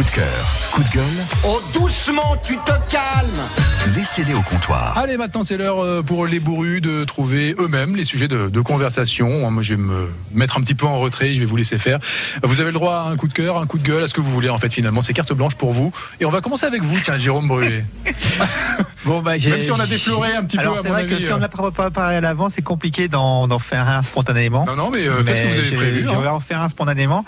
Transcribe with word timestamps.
Coup 0.00 0.06
de 0.06 0.10
cœur, 0.12 0.56
coup 0.72 0.82
de 0.82 0.88
gueule, 0.94 1.04
Oh, 1.44 1.60
doucement, 1.74 2.34
tu 2.42 2.56
te 2.56 2.72
calmes 2.90 3.28
laissez-les 3.96 4.34
au 4.34 4.42
comptoir. 4.42 4.96
Allez, 4.96 5.16
maintenant 5.16 5.42
c'est 5.44 5.56
l'heure 5.56 5.82
euh, 5.82 6.02
pour 6.02 6.26
les 6.26 6.38
bourrus 6.40 6.80
de 6.80 7.04
trouver 7.04 7.54
eux-mêmes 7.58 7.96
les 7.96 8.04
sujets 8.04 8.28
de, 8.28 8.48
de 8.48 8.60
conversation. 8.60 9.50
Moi, 9.50 9.62
je 9.62 9.74
vais 9.74 9.80
me 9.80 10.08
mettre 10.32 10.56
un 10.58 10.60
petit 10.60 10.74
peu 10.74 10.86
en 10.86 10.98
retrait, 10.98 11.34
je 11.34 11.40
vais 11.40 11.46
vous 11.46 11.56
laisser 11.56 11.78
faire. 11.78 11.98
Vous 12.42 12.60
avez 12.60 12.70
le 12.70 12.74
droit 12.74 12.94
à 12.94 13.10
un 13.10 13.16
coup 13.16 13.28
de 13.28 13.32
cœur, 13.32 13.58
un 13.58 13.66
coup 13.66 13.78
de 13.78 13.86
gueule, 13.86 14.02
à 14.02 14.08
ce 14.08 14.14
que 14.14 14.20
vous 14.20 14.30
voulez. 14.30 14.48
En 14.48 14.58
fait, 14.58 14.72
finalement, 14.72 15.02
c'est 15.02 15.12
carte 15.12 15.32
blanche 15.32 15.54
pour 15.54 15.72
vous. 15.72 15.92
Et 16.20 16.24
on 16.24 16.30
va 16.30 16.40
commencer 16.40 16.66
avec 16.66 16.82
vous, 16.82 16.98
tiens, 17.02 17.18
Jérôme 17.18 17.48
Brûlé. 17.48 17.84
Bon, 19.06 19.22
bah, 19.22 19.38
j'ai- 19.38 19.50
Même 19.50 19.62
si 19.62 19.72
on 19.72 19.80
a 19.80 19.86
défloré 19.86 20.34
un 20.36 20.44
petit 20.44 20.58
peu, 20.58 20.62
Alors, 20.62 20.78
c'est 20.82 20.88
mon 20.88 20.94
vrai 20.94 21.06
que 21.06 21.16
si 21.16 21.32
on 21.32 21.36
euh. 21.36 21.38
n'a 21.38 21.48
pas 21.48 21.70
préparé 21.70 22.16
à 22.16 22.20
l'avant, 22.20 22.50
c'est 22.50 22.60
compliqué 22.60 23.08
d'en 23.08 23.48
d'en 23.48 23.58
faire 23.58 23.88
un 23.88 24.02
spontanément. 24.02 24.66
Non, 24.66 24.76
non, 24.76 24.90
mais 24.94 25.08
euh, 25.08 25.24
faites 25.24 25.36
ce 25.38 25.42
que 25.42 25.48
vous 25.48 25.58
avez 25.58 25.72
prévu. 25.74 26.04
Je 26.04 26.08
hein. 26.10 26.20
vais 26.20 26.28
en 26.28 26.38
faire 26.38 26.60
un 26.60 26.68
spontanément. 26.68 27.24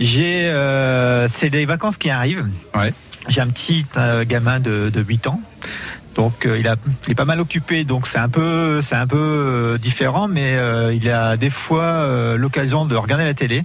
J'ai, 0.00 0.46
euh, 0.48 1.28
c'est 1.28 1.50
les 1.50 1.66
vacances 1.66 1.98
qui. 2.10 2.36
Ouais. 2.78 2.92
J'ai 3.28 3.40
un 3.40 3.46
petit 3.48 3.86
euh, 3.96 4.24
gamin 4.24 4.58
de, 4.60 4.90
de 4.92 5.00
8 5.02 5.26
ans. 5.28 5.40
Donc 6.16 6.44
euh, 6.44 6.58
il, 6.58 6.68
a, 6.68 6.76
il 7.06 7.12
est 7.12 7.14
pas 7.14 7.24
mal 7.24 7.40
occupé, 7.40 7.84
donc 7.84 8.06
c'est 8.06 8.18
un 8.18 8.28
peu, 8.28 8.82
c'est 8.82 8.96
un 8.96 9.06
peu 9.06 9.16
euh, 9.18 9.78
différent, 9.78 10.28
mais 10.28 10.56
euh, 10.56 10.92
il 10.92 11.08
a 11.08 11.36
des 11.38 11.48
fois 11.50 12.36
l'occasion 12.36 12.84
de 12.84 12.94
regarder 12.96 13.24
la 13.24 13.34
télé. 13.34 13.62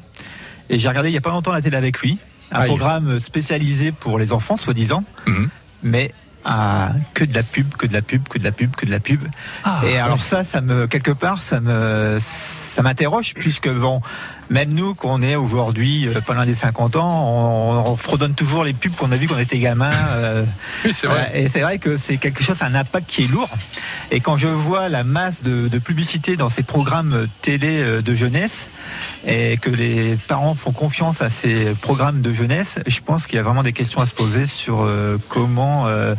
Et 0.69 0.79
j'ai 0.79 0.87
regardé 0.87 1.09
il 1.09 1.13
y 1.13 1.17
a 1.17 1.21
pas 1.21 1.29
longtemps 1.31 1.51
la 1.51 1.61
télé 1.61 1.75
avec 1.77 1.99
lui, 1.99 2.17
un 2.51 2.59
Aïe. 2.61 2.67
programme 2.67 3.19
spécialisé 3.19 3.91
pour 3.91 4.17
les 4.19 4.31
enfants, 4.33 4.55
soi-disant, 4.57 5.03
Mhm. 5.25 5.49
mais 5.83 6.13
à 6.49 6.91
que 7.13 7.25
de 7.25 7.33
la 7.33 7.43
pub, 7.43 7.67
que 7.77 7.85
de 7.87 7.93
la 7.93 8.01
pub, 8.01 8.25
que 8.29 8.39
de 8.39 8.43
la 8.45 8.51
pub, 8.53 8.73
que 8.75 8.85
de 8.85 8.91
la 8.91 8.99
pub. 9.01 9.21
Ah, 9.65 9.81
Et 9.85 9.97
alors 9.99 10.15
ouais. 10.17 10.23
ça, 10.23 10.43
ça 10.45 10.61
me 10.61 10.87
quelque 10.87 11.11
part, 11.11 11.41
ça 11.41 11.59
me 11.59 12.17
ça 12.21 12.81
m'interroge 12.83 13.33
puisque 13.33 13.67
bon, 13.69 14.01
même 14.49 14.69
nous 14.69 14.93
qu'on 14.95 15.21
est 15.23 15.35
aujourd'hui 15.35 16.07
euh, 16.07 16.21
pas 16.21 16.35
loin 16.35 16.45
des 16.45 16.53
50 16.55 16.95
ans, 16.95 17.09
on, 17.09 17.91
on 17.91 17.97
fredonne 17.97 18.33
toujours 18.35 18.63
les 18.63 18.73
pubs 18.73 18.93
qu'on 18.95 19.11
a 19.11 19.15
vu 19.17 19.27
quand 19.27 19.35
on 19.35 19.39
était 19.39 19.59
gamin. 19.59 19.91
euh, 20.11 20.45
Oui, 20.85 20.91
c'est 20.93 21.07
vrai. 21.07 21.15
voilà. 21.31 21.35
et 21.37 21.49
c'est 21.49 21.61
vrai 21.61 21.79
que 21.79 21.97
c'est 21.97 22.17
quelque 22.17 22.41
chose, 22.43 22.61
un 22.61 22.75
impact 22.75 23.07
qui 23.09 23.23
est 23.23 23.31
lourd. 23.31 23.49
Et 24.11 24.19
quand 24.21 24.37
je 24.37 24.47
vois 24.47 24.87
la 24.89 25.03
masse 25.03 25.43
de, 25.43 25.67
de 25.67 25.79
publicité 25.79 26.37
dans 26.37 26.49
ces 26.49 26.63
programmes 26.63 27.27
télé 27.41 27.79
euh, 27.81 28.01
de 28.01 28.15
jeunesse 28.15 28.69
et 29.25 29.57
que 29.57 29.69
les 29.69 30.15
parents 30.27 30.55
font 30.55 30.71
confiance 30.71 31.21
à 31.21 31.29
ces 31.29 31.73
programmes 31.81 32.21
de 32.21 32.31
jeunesse, 32.33 32.79
je 32.87 32.99
pense 33.01 33.27
qu'il 33.27 33.35
y 33.37 33.39
a 33.39 33.43
vraiment 33.43 33.63
des 33.63 33.73
questions 33.73 34.01
à 34.01 34.05
se 34.05 34.13
poser 34.13 34.45
sur 34.45 34.81
euh, 34.81 35.17
comment 35.29 35.87
euh, 35.87 36.15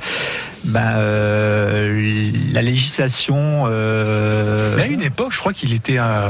ben, 0.65 0.95
euh, 0.97 2.31
la 2.53 2.63
législation. 2.63 3.65
euh, 3.67 4.75
Mais 4.77 4.83
à 4.83 4.87
une 4.87 5.03
époque, 5.03 5.33
je 5.33 5.39
crois 5.39 5.53
qu'il 5.53 5.73
était. 5.73 5.99
euh, 5.99 6.29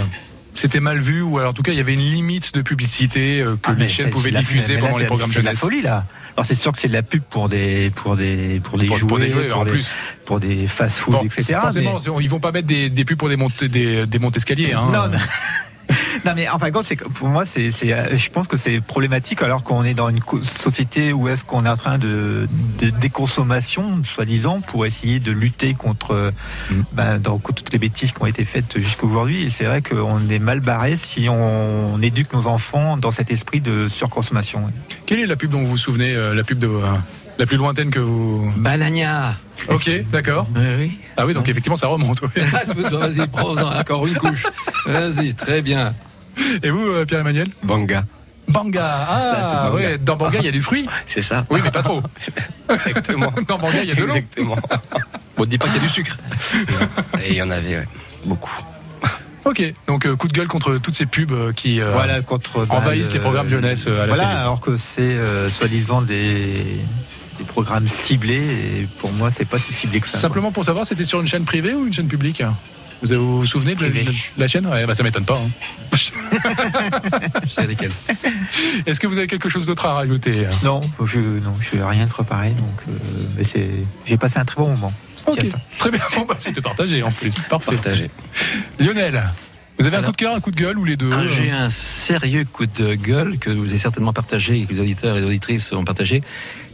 C'était 0.54 0.80
mal 0.80 0.98
vu, 0.98 1.22
ou 1.22 1.38
alors 1.38 1.50
en 1.50 1.52
tout 1.52 1.62
cas, 1.62 1.70
il 1.70 1.78
y 1.78 1.80
avait 1.80 1.94
une 1.94 2.00
limite 2.00 2.52
de 2.52 2.62
publicité 2.62 3.44
que 3.62 3.70
Ah, 3.70 3.74
les 3.78 3.86
chaînes 3.86 4.06
c'est- 4.06 4.10
pouvaient 4.10 4.30
c'est 4.30 4.34
la- 4.34 4.40
diffuser 4.40 4.74
là, 4.74 4.80
pendant 4.80 4.96
les 4.96 5.04
c'est- 5.04 5.06
programmes 5.06 5.30
c'est 5.32 5.38
de 5.40 5.44
la 5.44 5.50
jeunesse. 5.52 5.60
folie 5.60 5.82
là. 5.82 6.04
Alors 6.36 6.46
c'est 6.46 6.56
sûr 6.56 6.72
que 6.72 6.78
c'est 6.80 6.88
de 6.88 6.92
la 6.94 7.02
pub 7.02 7.22
pour 7.22 7.48
des 7.48 7.90
pour 7.94 8.16
des 8.16 8.60
pour 8.64 8.76
des 8.78 8.86
Pour, 8.86 8.96
jouets, 8.98 9.08
pour 9.08 9.18
des 9.18 9.28
jouets, 9.28 9.52
en 9.52 9.64
des, 9.64 9.70
plus. 9.70 9.92
pour 10.24 10.40
des 10.40 10.66
fast-food, 10.66 11.14
Bon, 11.14 11.22
etc. 11.24 11.58
Forcément, 11.60 12.00
mais- 12.04 12.24
ils 12.24 12.30
vont 12.30 12.40
pas 12.40 12.50
mettre 12.50 12.66
des, 12.66 12.90
des 12.90 13.04
pubs 13.04 13.16
pour 13.18 13.28
des 13.28 13.36
montées 13.36 13.68
des, 13.68 14.04
des 14.06 14.18
montes 14.18 14.36
escaliers. 14.36 14.72
Hein. 14.72 14.88
Non, 14.92 15.06
non. 15.08 15.18
Non 16.24 16.32
mais 16.34 16.48
en 16.48 16.58
fin 16.58 16.68
de 16.68 16.72
compte, 16.72 16.86
pour 17.14 17.28
moi, 17.28 17.44
c'est, 17.44 17.70
c'est, 17.70 17.92
euh, 17.92 18.16
je 18.16 18.28
pense 18.30 18.46
que 18.48 18.56
c'est 18.56 18.80
problématique 18.80 19.42
alors 19.42 19.62
qu'on 19.62 19.84
est 19.84 19.94
dans 19.94 20.08
une 20.08 20.20
société 20.42 21.12
où 21.12 21.28
est-ce 21.28 21.44
qu'on 21.44 21.64
est 21.64 21.68
en 21.68 21.76
train 21.76 21.98
de, 21.98 22.46
de 22.78 22.90
déconsommation, 22.90 24.02
soi-disant, 24.04 24.60
pour 24.60 24.86
essayer 24.86 25.20
de 25.20 25.32
lutter 25.32 25.74
contre 25.74 26.32
Mm. 26.70 26.74
ben, 26.92 27.18
donc, 27.18 27.42
toutes 27.54 27.72
les 27.72 27.78
bêtises 27.78 28.12
qui 28.12 28.22
ont 28.22 28.26
été 28.26 28.44
faites 28.44 28.78
jusqu'à 28.78 29.04
aujourd'hui. 29.06 29.44
Et 29.44 29.50
c'est 29.50 29.64
vrai 29.64 29.82
qu'on 29.82 30.18
est 30.28 30.38
mal 30.38 30.60
barré 30.60 30.96
si 30.96 31.28
on, 31.28 31.94
on 31.94 32.02
éduque 32.02 32.32
nos 32.32 32.46
enfants 32.46 32.96
dans 32.96 33.10
cet 33.10 33.30
esprit 33.30 33.60
de 33.60 33.88
surconsommation. 33.88 34.62
Quelle 35.06 35.20
est 35.20 35.26
la 35.26 35.36
pub 35.36 35.50
dont 35.50 35.60
vous 35.60 35.68
vous 35.68 35.76
souvenez 35.76 36.14
euh, 36.14 36.34
La 36.34 36.44
pub 36.44 36.58
de, 36.58 36.66
euh, 36.66 36.80
la 37.38 37.46
plus 37.46 37.56
lointaine 37.56 37.90
que 37.90 38.00
vous. 38.00 38.52
Banania. 38.56 39.34
Ok, 39.68 39.90
d'accord. 40.10 40.46
Oui, 40.54 40.62
oui. 40.78 40.98
Ah 41.16 41.26
oui, 41.26 41.34
donc 41.34 41.48
effectivement, 41.48 41.76
ça 41.76 41.86
remonte. 41.88 42.20
oui. 42.22 42.42
Ah, 42.52 42.62
Vas-y, 42.74 43.26
prends-en 43.28 43.78
encore 43.78 44.06
une 44.06 44.14
couche. 44.16 44.44
Vas-y, 44.86 45.34
très 45.34 45.62
bien. 45.62 45.94
Et 46.62 46.70
vous, 46.70 46.86
euh, 46.86 47.04
Pierre-Emmanuel 47.04 47.48
Banga. 47.62 48.04
Banga. 48.48 49.06
Ah, 49.08 49.20
Ça, 49.20 49.42
c'est 49.42 49.56
Banga. 49.70 49.70
ouais, 49.74 49.98
dans 49.98 50.16
Banga, 50.16 50.38
il 50.40 50.44
y 50.46 50.48
a 50.48 50.52
du 50.52 50.62
fruit. 50.62 50.86
C'est 51.06 51.20
ça. 51.22 51.44
Oui, 51.50 51.60
mais 51.62 51.70
pas 51.70 51.82
trop. 51.82 52.02
Exactement. 52.70 53.32
Dans 53.46 53.58
Banga, 53.58 53.82
il 53.82 53.88
y 53.88 53.92
a 53.92 53.94
de 53.94 54.00
l'eau. 54.00 54.08
Exactement. 54.14 54.56
Bon, 55.36 55.44
dis 55.44 55.58
pas 55.58 55.66
qu'il 55.66 55.76
y 55.76 55.78
a 55.78 55.82
du 55.82 55.88
sucre. 55.88 56.16
Et 57.22 57.30
il 57.30 57.36
y 57.36 57.42
en 57.42 57.50
avait, 57.50 57.76
ouais. 57.78 57.88
Beaucoup. 58.26 58.50
Ok, 59.44 59.62
donc 59.86 60.04
euh, 60.04 60.14
coup 60.16 60.28
de 60.28 60.32
gueule 60.34 60.48
contre 60.48 60.76
toutes 60.78 60.94
ces 60.96 61.06
pubs 61.06 61.30
euh, 61.32 61.52
qui 61.52 61.80
euh, 61.80 61.92
Voilà, 61.92 62.20
contre 62.20 62.66
ben, 62.66 62.74
envahissent 62.74 63.08
le- 63.08 63.14
les 63.14 63.20
programmes 63.20 63.48
jeunesse 63.48 63.86
euh, 63.86 64.02
à 64.02 64.06
la 64.06 64.08
Voilà, 64.08 64.24
télé. 64.24 64.34
alors 64.40 64.60
que 64.60 64.76
c'est 64.76 65.00
euh, 65.00 65.48
soi-disant 65.48 66.02
des, 66.02 66.52
des 67.38 67.44
programmes 67.46 67.86
ciblés. 67.88 68.34
Et 68.82 68.88
pour 68.98 69.10
moi, 69.14 69.30
c'est 69.34 69.46
pas 69.46 69.58
si 69.58 69.72
ciblé 69.72 70.00
que 70.00 70.06
ça. 70.06 70.12
quoi. 70.12 70.20
Simplement 70.20 70.52
pour 70.52 70.64
savoir, 70.66 70.84
c'était 70.86 71.04
sur 71.04 71.20
une 71.20 71.28
chaîne 71.28 71.44
privée 71.44 71.72
ou 71.72 71.86
une 71.86 71.94
chaîne 71.94 72.08
publique 72.08 72.42
vous 73.02 73.14
vous 73.14 73.38
vous 73.40 73.46
souvenez 73.46 73.74
de 73.74 73.82
la, 73.86 73.88
de 73.90 74.12
la 74.38 74.48
chaîne? 74.48 74.66
Ouais, 74.66 74.86
bah, 74.86 74.94
Ça 74.94 75.02
m'étonne 75.02 75.24
pas. 75.24 75.38
hein. 75.38 75.50
Je 77.44 77.48
sais 77.48 77.66
lesquels. 77.66 77.90
Est-ce 78.86 79.00
que 79.00 79.06
vous 79.06 79.18
avez 79.18 79.26
quelque 79.26 79.48
chose 79.48 79.66
d'autre 79.66 79.86
à 79.86 79.94
rajouter 79.94 80.46
Non, 80.62 80.80
je 81.04 81.18
non, 81.18 81.54
je 81.60 81.76
n'ai 81.76 81.82
rien 81.84 82.04
de 82.04 82.10
préparé, 82.10 82.50
donc 82.50 82.80
euh, 82.88 82.92
mais 83.36 83.44
c'est, 83.44 83.68
j'ai 84.04 84.16
passé 84.16 84.38
un 84.38 84.44
très 84.44 84.56
bon 84.60 84.68
moment. 84.70 84.92
Je 85.18 85.30
Ok, 85.30 85.38
tiens 85.38 85.48
à 85.48 85.52
ça. 85.52 85.60
très 85.78 85.90
bien. 85.90 86.00
Bon, 86.16 86.24
bah, 86.28 86.36
c'était 86.38 86.60
partagé 86.60 87.02
en 87.02 87.10
plus. 87.10 87.38
Parfait. 87.48 87.72
Partagé. 87.72 88.10
Lionel, 88.78 89.22
vous 89.78 89.86
avez 89.86 89.96
un 89.96 89.98
Alors. 90.00 90.10
coup 90.10 90.12
de 90.12 90.16
cœur, 90.16 90.34
un 90.34 90.40
coup 90.40 90.50
de 90.50 90.56
gueule 90.60 90.78
ou 90.78 90.84
les 90.84 90.96
deux 90.96 91.10
Ah, 91.12 91.22
J'ai 91.26 91.50
un 91.50 91.70
sérieux 91.70 92.44
coup 92.52 92.66
de 92.66 92.94
gueule 92.94 93.38
que 93.38 93.50
vous 93.50 93.68
avez 93.70 93.78
certainement 93.78 94.12
partagé, 94.12 94.58
et 94.60 94.64
que 94.64 94.72
les 94.72 94.80
auditeurs 94.80 95.16
et 95.16 95.20
les 95.20 95.26
auditrices 95.26 95.72
ont 95.72 95.84
partagé. 95.84 96.22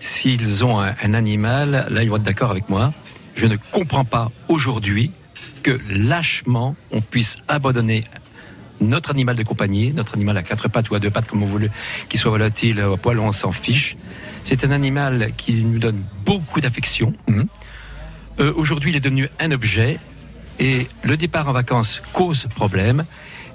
S'ils 0.01 0.65
ont 0.65 0.81
un, 0.81 0.95
un 1.03 1.15
animal, 1.15 1.87
là, 1.91 2.03
ils 2.03 2.09
vont 2.11 2.17
être 2.17 2.23
d'accord 2.23 2.51
avec 2.51 2.69
moi. 2.69 2.93
Je 3.37 3.47
ne 3.47 3.57
comprends 3.73 4.05
pas 4.05 4.31
aujourd'hui 4.49 5.11
que 5.65 5.77
lâchement 5.91 6.77
on 6.93 7.01
puisse 7.01 7.37
abandonner 7.49 8.05
notre 8.81 9.11
animal 9.11 9.35
de 9.35 9.43
compagnie, 9.43 9.93
notre 9.93 10.15
animal 10.15 10.37
à 10.37 10.43
quatre 10.43 10.69
pattes 10.69 10.91
ou 10.91 10.95
à 10.95 10.99
deux 11.01 11.11
pattes, 11.11 11.27
comme 11.29 11.41
vous 11.41 11.49
voulez, 11.49 11.71
qu'il 12.09 12.21
soit 12.21 12.31
volatile, 12.31 12.81
au 12.83 12.97
poil, 12.97 13.19
on 13.19 13.33
s'en 13.33 13.51
fiche. 13.53 13.97
C'est 14.45 14.63
un 14.65 14.71
animal 14.71 15.33
qui 15.37 15.65
nous 15.65 15.79
donne 15.79 16.03
beaucoup 16.25 16.61
d'affection. 16.61 17.15
Mhm. 17.29 17.47
Euh, 18.41 18.53
aujourd'hui, 18.57 18.91
il 18.91 18.97
est 18.97 19.01
devenu 19.01 19.29
un 19.41 19.51
objet 19.53 19.99
et 20.59 20.87
le 21.03 21.17
départ 21.17 21.49
en 21.49 21.53
vacances 21.53 22.03
cause 22.13 22.47
problème. 22.55 23.05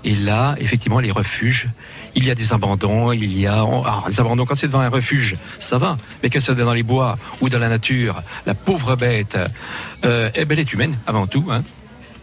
Et 0.06 0.16
là, 0.16 0.56
effectivement, 0.60 1.02
les 1.02 1.12
refuges, 1.12 1.68
il 2.16 2.24
y 2.24 2.32
a 2.32 2.36
des 2.36 2.54
abandons, 2.54 3.12
il 3.12 3.38
y 3.38 3.46
a 3.46 3.66
on- 3.66 3.84
alors, 3.84 4.08
des 4.08 4.20
abandons 4.22 4.46
quand 4.46 4.58
c'est 4.58 4.68
devant 4.68 4.80
un 4.80 4.90
refuge, 4.90 5.36
ça 5.60 5.78
va. 5.78 5.98
Mais 6.24 6.30
que 6.30 6.40
c'est 6.40 6.56
dans 6.56 6.74
les 6.74 6.84
bois 6.84 7.18
ou 7.42 7.50
dans 7.50 7.60
la 7.60 7.68
nature, 7.68 8.24
la 8.46 8.56
pauvre 8.56 8.96
bête, 8.96 9.38
euh, 10.06 10.30
eh 10.34 10.46
ben, 10.46 10.54
elle 10.58 10.60
est 10.60 10.74
humaine 10.74 10.98
avant 11.06 11.28
tout. 11.28 11.46
Hein. 11.52 11.64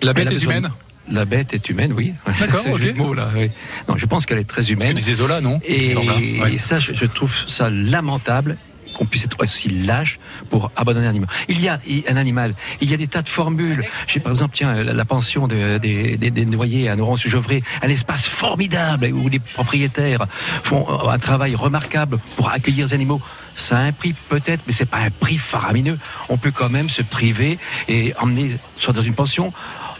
La 0.03 0.13
bête 0.13 0.31
est 0.31 0.37
de- 0.39 0.45
humaine 0.45 0.71
La 1.11 1.25
bête 1.25 1.55
est 1.55 1.69
humaine, 1.69 1.93
oui. 1.97 2.13
D'accord, 2.41 2.61
C'est 2.63 2.69
le 2.71 2.75
ok. 2.75 2.83
jeu 2.83 2.93
de 2.93 2.99
mots, 2.99 3.15
là, 3.15 3.31
oui. 3.35 3.51
Non, 3.89 3.97
je 3.97 4.07
pense 4.07 4.27
qu'elle 4.27 4.39
est 4.39 4.45
très 4.45 4.57
Parce 4.63 4.67
que 4.69 4.73
humaine. 4.73 5.01
Zola, 5.01 5.41
non 5.41 5.61
Et, 5.65 5.95
ouais. 5.97 6.55
et 6.55 6.59
ça, 6.59 6.79
je, 6.79 6.93
je 6.95 7.05
trouve 7.07 7.35
ça 7.49 7.71
lamentable 7.71 8.57
qu'on 8.95 9.05
puisse 9.05 9.27
être 9.27 9.37
aussi 9.43 9.69
lâche 9.69 10.19
pour 10.49 10.71
abandonner 10.75 11.07
un 11.07 11.11
animal. 11.11 11.29
Il 11.49 11.61
y 11.61 11.69
a 11.69 11.79
un 12.09 12.17
animal, 12.17 12.55
il 12.81 12.91
y 12.91 12.95
a 12.95 12.97
des 12.97 13.07
tas 13.07 13.21
de 13.21 13.29
formules. 13.29 13.85
J'ai 14.07 14.21
par 14.21 14.33
exemple, 14.33 14.55
tiens, 14.57 14.83
la, 14.83 15.05
pension 15.05 15.47
de- 15.47 15.77
des, 15.77 16.17
des, 16.17 16.31
des 16.31 16.47
noyés 16.47 16.89
à 16.89 16.97
Noirance-Gevrey, 16.97 17.63
un 17.83 17.89
espace 17.91 18.27
formidable 18.27 19.07
où 19.13 19.29
les 19.29 19.39
propriétaires 19.39 20.25
font 20.65 20.87
un 21.11 21.19
travail 21.19 21.55
remarquable 21.55 22.19
pour 22.37 22.49
accueillir 22.51 22.87
les 22.87 22.95
animaux. 22.95 23.21
Ça 23.55 23.77
a 23.77 23.81
un 23.83 23.93
prix 23.93 24.15
peut-être, 24.31 24.63
mais 24.67 24.73
c'est 24.73 24.87
pas 24.87 24.99
un 24.99 25.11
prix 25.11 25.37
faramineux. 25.37 25.99
On 26.31 26.39
peut 26.39 26.51
quand 26.51 26.71
même 26.71 26.89
se 26.89 27.03
priver 27.03 27.59
et 27.89 28.15
emmener 28.19 28.57
soit 28.79 28.95
dans 28.95 29.03
une 29.03 29.15
pension. 29.15 29.53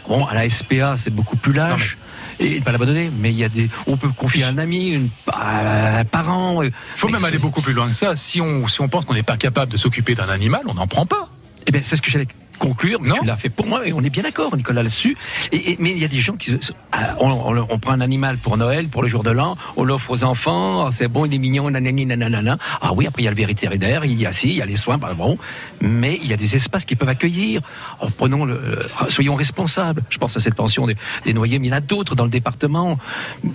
Bon, 0.07 0.25
à 0.25 0.33
la 0.33 0.49
SPA, 0.49 0.95
c'est 0.97 1.13
beaucoup 1.13 1.37
plus 1.37 1.53
lâche. 1.53 1.97
Et 2.39 2.59
ne 2.59 2.63
pas 2.63 2.71
l'abandonner, 2.71 3.11
mais 3.19 3.31
il 3.31 3.37
y 3.37 3.43
a 3.43 3.49
des. 3.49 3.69
On 3.87 3.97
peut 3.97 4.09
confier 4.09 4.43
à 4.43 4.49
un 4.49 4.57
ami, 4.59 4.89
une, 4.89 5.09
à 5.31 5.99
un 5.99 6.05
parent. 6.05 6.61
Il 6.61 6.71
faut 6.95 7.07
Mais 7.07 7.13
même 7.13 7.25
aller 7.25 7.39
beaucoup 7.39 7.61
plus 7.61 7.73
loin 7.73 7.87
que 7.87 7.95
ça. 7.95 8.15
Si 8.15 8.39
on, 8.41 8.67
si 8.67 8.79
on 8.79 8.87
pense 8.87 9.05
qu'on 9.05 9.15
n'est 9.15 9.23
pas 9.23 9.37
capable 9.37 9.71
de 9.71 9.77
s'occuper 9.77 10.13
d'un 10.13 10.29
animal, 10.29 10.61
on 10.67 10.75
n'en 10.75 10.87
prend 10.87 11.07
pas. 11.07 11.29
Eh 11.65 11.71
bien, 11.71 11.81
c'est 11.83 11.97
ce 11.97 12.01
que 12.01 12.11
j'allais 12.11 12.27
conclure. 12.57 13.01
Non. 13.01 13.15
Tu 13.19 13.25
l'as 13.25 13.37
fait 13.37 13.49
pour 13.49 13.67
moi 13.67 13.85
et 13.87 13.93
on 13.93 14.01
est 14.01 14.09
bien 14.09 14.23
d'accord, 14.23 14.55
Nicolas, 14.55 14.83
là-dessus. 14.83 15.17
Et, 15.51 15.71
et- 15.71 15.77
mais 15.79 15.91
il 15.91 15.99
y 15.99 16.05
a 16.05 16.07
des 16.07 16.19
gens 16.19 16.35
qui. 16.35 16.57
ah, 16.91 17.15
On, 17.19 17.29
on- 17.29 17.67
on 17.69 17.79
prend 17.79 17.91
un 17.93 18.01
animal 18.01 18.37
pour 18.37 18.57
Noël, 18.57 18.87
pour 18.87 19.01
le 19.01 19.07
jour 19.07 19.23
de 19.23 19.31
l'an, 19.31 19.57
on 19.75 19.83
l'offre 19.83 20.11
aux 20.11 20.23
enfants, 20.23 20.85
ah, 20.87 20.89
c'est 20.91 21.07
bon, 21.07 21.25
il 21.25 21.33
est 21.33 21.37
mignon, 21.37 21.69
nanani, 21.69 22.05
nanana. 22.05 22.57
Ah 22.81 22.91
oui, 22.93 23.07
après 23.07 23.21
il 23.21 23.25
y 23.25 23.27
a 23.27 23.31
le 23.31 23.37
vétérinaire, 23.45 24.05
il 24.05 24.19
y 24.19 24.25
a 24.25 24.31
si, 24.31 24.49
il 24.49 24.55
y 24.55 24.61
a 24.61 24.65
les 24.65 24.75
soins, 24.75 24.97
bah, 24.97 25.13
bon. 25.15 25.37
Mais 25.81 26.19
il 26.21 26.27
y 26.29 26.33
a 26.33 26.37
des 26.37 26.55
espaces 26.55 26.85
qui 26.85 26.95
peuvent 26.95 27.09
accueillir. 27.09 27.61
Alors, 27.99 28.11
prenons 28.13 28.45
le, 28.45 28.53
euh, 28.55 28.83
soyons 29.09 29.35
responsables. 29.35 30.03
Je 30.09 30.17
pense 30.17 30.35
à 30.37 30.39
cette 30.39 30.55
pension 30.55 30.87
des, 30.87 30.95
des 31.25 31.33
noyés, 31.33 31.59
mais 31.59 31.67
il 31.67 31.69
y 31.71 31.73
en 31.73 31.77
a 31.77 31.81
d'autres 31.81 32.15
dans 32.15 32.23
le 32.25 32.29
département. 32.31 32.97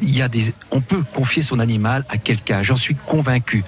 Il 0.00 0.16
y 0.16 0.22
a 0.22 0.28
des, 0.28 0.52
on 0.70 0.80
peut 0.80 1.02
confier 1.14 1.42
son 1.42 1.58
animal 1.58 2.04
à 2.08 2.16
quelqu'un. 2.18 2.62
J'en 2.62 2.76
suis 2.76 2.94
convaincu 2.94 3.64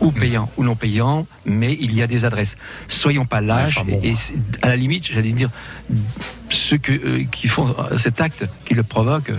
ou 0.00 0.10
payant 0.12 0.48
ou 0.56 0.64
non 0.64 0.74
payant, 0.76 1.26
mais 1.44 1.76
il 1.80 1.94
y 1.94 2.02
a 2.02 2.06
des 2.06 2.24
adresses. 2.24 2.56
Soyons 2.88 3.26
pas 3.26 3.40
lâches. 3.40 3.78
enfin 3.78 3.90
bon. 3.90 4.00
et 4.02 4.14
c'est- 4.14 4.34
à 4.62 4.68
la 4.68 4.76
limite, 4.76 5.06
j'allais 5.12 5.32
dire, 5.32 5.50
ceux 6.50 6.78
que, 6.78 6.92
euh, 6.92 7.24
qui 7.30 7.48
font 7.48 7.74
cet 7.96 8.20
acte, 8.20 8.46
qui 8.64 8.74
le 8.74 8.82
provoquent, 8.82 9.32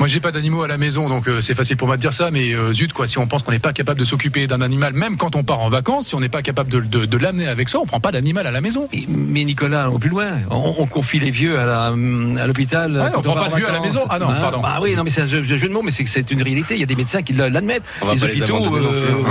Moi, 0.00 0.08
j'ai 0.08 0.18
pas 0.20 0.32
d'animaux 0.32 0.62
à 0.62 0.66
la 0.66 0.78
maison, 0.78 1.10
donc 1.10 1.28
euh, 1.28 1.42
c'est 1.42 1.54
facile 1.54 1.76
pour 1.76 1.86
moi 1.86 1.96
de 1.98 2.00
dire 2.00 2.14
ça. 2.14 2.30
Mais 2.30 2.54
euh, 2.54 2.72
zut, 2.72 2.92
quoi, 2.94 3.06
si 3.06 3.18
on 3.18 3.26
pense 3.28 3.42
qu'on 3.42 3.50
n'est 3.52 3.58
pas 3.58 3.74
capable 3.74 4.00
de 4.00 4.06
s'occuper 4.06 4.46
d'un 4.46 4.62
animal, 4.62 4.94
même 4.94 5.18
quand 5.18 5.36
on 5.36 5.42
part 5.44 5.60
en 5.60 5.68
vacances, 5.68 6.08
si 6.08 6.14
on 6.14 6.20
n'est 6.20 6.30
pas 6.30 6.40
capable 6.40 6.70
de, 6.70 6.80
de- 6.80 7.04
de 7.04 7.16
l'amener 7.18 7.46
avec 7.48 7.68
soi, 7.68 7.80
on 7.82 7.86
prend 7.86 8.00
pas 8.00 8.10
d'animal 8.10 8.46
à 8.46 8.50
la 8.50 8.62
maison. 8.62 8.88
Mais- 8.94 9.04
Mais 9.08 9.44
Nicolas, 9.44 9.90
on 9.90 9.92
va 9.92 9.98
plus 9.98 10.08
loin. 10.08 10.38
On, 10.50 10.74
on 10.78 10.86
confie 10.86 11.20
les 11.20 11.30
vieux 11.30 11.58
à 11.58 11.66
la- 11.66 11.86
à 12.42 12.46
l'hôpital. 12.46 12.96
Ouais, 12.96 13.08
on 13.14 13.20
prend 13.20 13.34
pas 13.34 13.48
de 13.50 13.56
vieux 13.56 13.68
à 13.68 13.72
la 13.72 13.80
maison. 13.80 14.00
Ah 14.08 14.18
non, 14.18 14.28
pardon. 14.28 14.60
Bah 14.62 14.78
oui, 14.80 14.96
non, 14.96 15.04
mais 15.04 15.10
c'est 15.10 15.20
un 15.20 15.26
jeu, 15.28 15.44
jeu 15.44 15.68
de 15.68 15.72
mots, 15.72 15.82
mais 15.82 15.90
c'est 15.90 16.04
que 16.04 16.08
c'est 16.10 16.30
une 16.30 16.42
réalité. 16.42 16.76
Il 16.76 16.80
y 16.80 16.84
a 16.84 16.86
des 16.86 16.96
médecins 16.96 17.20
qui 17.20 17.34
l'admettent. 17.34 17.82
On 18.00 18.06
va 18.06 18.14
les 18.14 18.42
hôpitaux, 18.42 18.56
hein. 18.56 18.70
euh, 18.72 19.24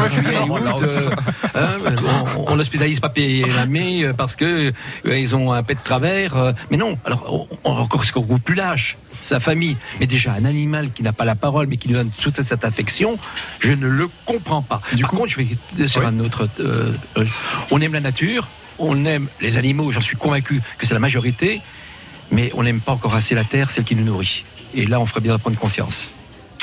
euh, 1.56 1.96
hein, 1.96 2.24
on, 2.48 2.56
l'hospitalise 2.56 3.00
pas 3.00 3.10
payé 3.10 3.44
la 3.48 3.66
euh, 4.08 4.14
parce 4.14 4.36
que 4.36 4.72
euh, 5.08 5.18
ils 5.18 5.36
ont 5.36 5.52
un 5.52 5.64
pet 5.64 5.74
de 5.76 5.84
travers. 5.84 6.38
euh, 6.38 6.52
mais 6.70 6.78
non, 6.78 6.98
alors 7.06 7.48
on, 7.64 7.72
on, 7.72 7.74
encore 7.74 8.06
ce 8.06 8.12
qu'on 8.14 8.22
plus 8.38 8.56
lâche 8.56 8.98
sa 9.22 9.40
famille, 9.40 9.76
mais 10.00 10.06
déjà 10.08 10.34
un 10.34 10.46
animal 10.60 10.92
qui 10.92 11.04
n'a 11.04 11.14
pas 11.14 11.26
la 11.26 11.36
parole, 11.36 11.68
mais 11.68 11.78
qui 11.78 11.88
nous 11.90 11.96
donne 11.96 12.12
toute 12.22 12.42
cette 12.42 12.64
affection, 12.66 13.18
je 13.60 13.72
ne 13.74 13.88
le 13.88 14.08
comprends 14.26 14.62
pas. 14.62 14.82
Du 14.94 15.02
Par 15.04 15.12
coup- 15.12 15.18
contre, 15.18 15.30
je 15.32 15.38
vais 15.76 15.88
sur 15.88 16.02
Oui. 16.02 16.08
un 16.08 16.20
autre. 16.20 16.48
euh, 16.60 16.94
euh, 17.18 17.26
on 17.72 17.80
aime 17.82 17.94
la 17.94 18.02
nature, 18.02 18.48
on 18.78 19.06
aime 19.06 19.28
les 19.42 19.58
animaux. 19.58 19.92
J'en 19.92 20.02
suis 20.02 20.18
convaincu 20.18 20.62
que 20.78 20.86
c'est 20.86 20.94
la 20.94 21.00
majorité, 21.00 21.62
mais 22.32 22.52
on 22.56 22.64
n'aime 22.64 22.82
pas 22.82 22.92
encore 22.92 23.16
assez 23.16 23.36
la 23.36 23.44
terre, 23.46 23.72
celle 23.72 23.86
qui 23.86 23.96
nous 23.96 24.04
nourrit. 24.06 24.44
Et 24.74 24.86
là, 24.86 25.00
on 25.00 25.06
ferait 25.06 25.22
bien 25.22 25.34
de 25.36 25.40
prendre 25.40 25.58
conscience. 25.58 26.10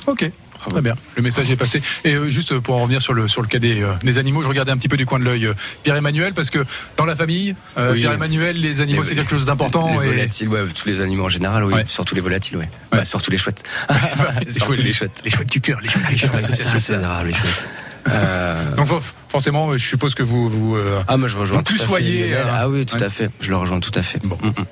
Ok. 0.06 0.30
Très 0.68 0.82
bien, 0.82 0.94
le 1.16 1.22
message 1.22 1.50
est 1.50 1.56
passé. 1.56 1.80
Et 2.04 2.14
euh, 2.14 2.30
juste 2.30 2.58
pour 2.58 2.74
en 2.76 2.82
revenir 2.82 3.00
sur 3.02 3.14
le, 3.14 3.28
sur 3.28 3.40
le 3.42 3.48
cas 3.48 3.58
des, 3.58 3.82
euh, 3.82 3.92
des 4.02 4.18
animaux, 4.18 4.42
je 4.42 4.48
regardais 4.48 4.72
un 4.72 4.76
petit 4.76 4.88
peu 4.88 4.96
du 4.96 5.06
coin 5.06 5.18
de 5.18 5.24
l'œil 5.24 5.46
euh, 5.46 5.54
Pierre-Emmanuel, 5.84 6.34
parce 6.34 6.50
que 6.50 6.64
dans 6.96 7.04
la 7.04 7.16
famille, 7.16 7.54
euh, 7.78 7.92
Oui. 7.92 8.00
Pierre-Emmanuel, 8.00 8.60
les 8.60 8.80
animaux, 8.80 9.04
c'est 9.04 9.14
quelque 9.14 9.30
chose 9.30 9.46
d'important. 9.46 10.00
Les 10.00 10.06
et- 10.06 10.10
volatiles, 10.10 10.48
ouais, 10.48 10.64
tous 10.74 10.88
les 10.88 11.00
animaux 11.00 11.24
en 11.24 11.28
général, 11.28 11.64
oui. 11.64 11.74
Ouais. 11.74 11.84
Surtout 11.88 12.14
les 12.14 12.20
volatiles, 12.20 12.56
ouais. 12.56 12.64
Ouais. 12.92 12.98
Bah, 12.98 13.04
surtout 13.04 13.30
les 13.30 13.38
chouettes. 13.38 13.62
les, 14.46 14.52
surtout 14.52 14.74
chouettes, 14.74 14.84
les 14.86 14.92
chouettes. 14.92 15.20
les 15.24 15.30
chouettes 15.30 15.50
du 15.50 15.60
cœur, 15.60 15.78
les 15.82 15.88
chouettes, 15.88 16.32
l'association. 16.34 16.78
C'est 16.78 16.94
adorable, 16.94 17.28
les 17.28 17.34
chouettes. 17.34 17.64
Euh, 18.08 18.74
Donc 18.76 18.86
for- 18.86 19.02
forcément, 19.28 19.72
je 19.72 19.78
suppose 19.86 20.14
que 20.14 20.22
vous... 20.22 20.48
vous 20.48 20.76
euh, 20.76 21.00
Ah, 21.08 21.16
moi 21.16 21.28
je 21.28 21.36
rejoins. 21.36 21.58
Vous 21.58 21.62
tout 21.62 21.74
plus 21.74 21.82
soyez, 21.82 22.34
euh, 22.34 22.44
Ah 22.50 22.68
oui, 22.68 22.86
tout 22.86 22.96
ouais. 22.96 23.02
à 23.02 23.08
fait. 23.10 23.30
Je 23.40 23.50
le 23.50 23.56
rejoins 23.56 23.80
tout 23.80 23.92
à 23.94 24.02
fait. 24.02 24.20
Bon. 24.24 24.38
Mm, 24.42 24.48
mm. 24.48 24.64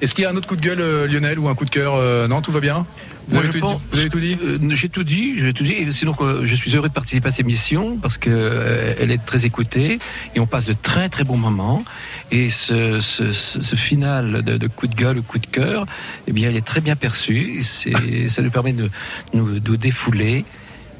Est-ce 0.00 0.14
qu'il 0.14 0.24
y 0.24 0.26
a 0.26 0.30
un 0.30 0.36
autre 0.36 0.48
coup 0.48 0.56
de 0.56 0.60
gueule, 0.60 0.80
euh, 0.80 1.06
Lionel, 1.06 1.38
ou 1.38 1.48
un 1.48 1.54
coup 1.54 1.64
de 1.64 1.70
cœur 1.70 1.94
euh, 1.96 2.28
Non, 2.28 2.42
tout 2.42 2.52
va 2.52 2.60
bien? 2.60 2.84
Vous 3.28 3.36
Moi, 3.36 3.44
avez, 3.44 3.52
je 3.52 3.58
pense- 3.58 3.80
vous 3.92 3.98
avez 4.00 4.08
tout 4.08 4.18
dit? 4.18 4.36
j'ai 4.70 4.88
tout 4.88 5.04
dit, 5.04 5.34
j'ai 5.38 5.52
tout 5.52 5.62
dit. 5.62 5.72
Et 5.74 5.92
Sinon, 5.92 6.14
je 6.42 6.54
suis 6.56 6.74
heureux 6.74 6.88
de 6.88 6.92
participer 6.92 7.28
à 7.28 7.30
cette 7.30 7.40
émission 7.40 7.96
parce 8.02 8.18
que 8.18 8.96
elle 8.98 9.12
est 9.12 9.24
très 9.24 9.46
écoutée 9.46 9.98
et 10.34 10.40
on 10.40 10.46
passe 10.46 10.66
de 10.66 10.74
très 10.80 11.08
très 11.08 11.22
bons 11.22 11.36
moments. 11.36 11.84
Et 12.32 12.50
ce, 12.50 12.98
ce, 13.00 13.30
ce- 13.30 13.62
ce 13.62 13.76
final 13.76 14.42
de, 14.42 14.56
de 14.56 14.66
coup 14.66 14.88
de 14.88 14.94
gueule 14.96 15.18
ou 15.18 15.22
coup 15.22 15.38
de 15.38 15.46
cœur, 15.46 15.86
eh 16.26 16.32
bien, 16.32 16.50
il 16.50 16.56
est 16.56 16.66
très 16.66 16.80
bien 16.80 16.96
perçu. 16.96 17.62
Et 18.08 18.28
ça 18.28 18.42
nous 18.42 18.50
permet 18.50 18.72
de 18.72 18.90
nous 19.34 19.60
de 19.60 19.76
défouler, 19.76 20.44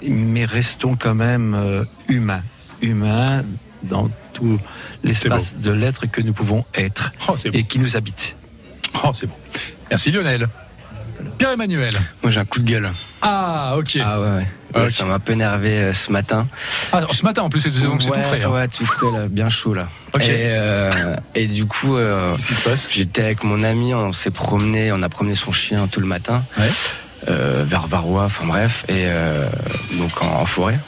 mais 0.06 0.44
restons 0.44 0.96
quand 0.96 1.14
même 1.14 1.54
euh, 1.54 1.84
humains, 2.08 2.42
humains 2.80 3.42
dans 3.82 4.08
tout 4.32 4.58
l'espace 5.04 5.56
de 5.56 5.70
l'être 5.70 6.06
que 6.06 6.20
nous 6.20 6.32
pouvons 6.32 6.64
être 6.74 7.12
Oh, 7.28 7.34
et 7.52 7.64
qui 7.64 7.78
nous 7.78 7.96
habite. 7.96 8.36
Oh, 9.04 9.10
c'est 9.14 9.26
bon. 9.26 9.34
Merci 9.90 10.10
Lionel. 10.10 10.48
Pierre-Emmanuel. 11.38 11.94
Moi 12.22 12.30
j'ai 12.32 12.40
un 12.40 12.44
coup 12.44 12.60
de 12.60 12.68
gueule. 12.70 12.90
Ah, 13.20 13.74
ok. 13.78 13.98
Ah 14.02 14.20
ouais. 14.20 14.46
Ouais, 14.74 14.90
Ça 14.90 15.04
m'a 15.04 15.14
un 15.14 15.18
peu 15.18 15.32
énervé 15.32 15.70
euh, 15.78 15.92
ce 15.92 16.10
matin. 16.10 16.48
Ah, 16.92 17.02
ce 17.12 17.22
matin 17.24 17.42
en 17.42 17.50
plus, 17.50 17.60
c'est 17.60 17.82
donc 17.82 18.02
c'est 18.02 18.10
ouais, 18.10 18.16
tout 18.22 18.28
frais. 18.28 18.42
hein. 18.42 18.50
Ouais, 18.50 18.68
tout 18.68 18.86
frais 18.86 19.10
là, 19.12 19.28
bien 19.28 19.48
chaud 19.50 19.74
là. 19.74 19.88
Ok. 20.14 20.22
Et, 20.22 20.28
euh, 20.30 20.90
et 21.34 21.46
du 21.46 21.66
coup, 21.66 21.96
euh, 21.96 22.34
Qu'est-ce 22.36 22.48
qui 22.48 22.54
se 22.54 22.68
passe? 22.68 22.88
j'étais 22.90 23.22
avec 23.22 23.44
mon 23.44 23.62
ami, 23.62 23.92
on 23.94 24.12
s'est 24.14 24.30
promené, 24.30 24.90
on 24.90 25.02
a 25.02 25.08
promené 25.10 25.34
son 25.34 25.52
chien 25.52 25.86
tout 25.88 26.00
le 26.00 26.06
matin 26.06 26.42
Ouais. 26.58 26.68
Euh, 27.28 27.64
vers 27.66 27.86
Varois, 27.86 28.24
enfin 28.24 28.46
bref, 28.46 28.84
et 28.88 29.06
euh, 29.06 29.46
donc 29.98 30.22
en, 30.22 30.40
en 30.40 30.46
forêt. 30.46 30.78